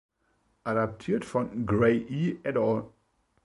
[0.63, 2.85] „Adaptiert von Gray E et al.“